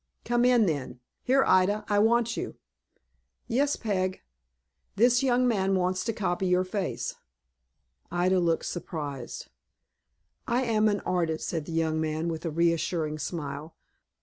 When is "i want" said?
1.87-2.35